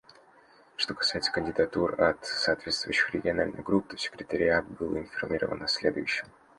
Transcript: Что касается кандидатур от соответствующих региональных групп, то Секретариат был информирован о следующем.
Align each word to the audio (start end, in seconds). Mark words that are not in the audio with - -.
Что 0.77 0.95
касается 0.95 1.31
кандидатур 1.31 2.01
от 2.01 2.25
соответствующих 2.25 3.13
региональных 3.13 3.63
групп, 3.63 3.89
то 3.89 3.97
Секретариат 3.97 4.67
был 4.67 4.97
информирован 4.97 5.61
о 5.61 5.67
следующем. 5.67 6.25